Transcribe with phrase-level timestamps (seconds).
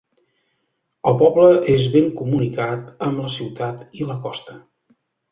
[1.09, 4.57] El poble és ben comunicat amb la ciutat i la costa.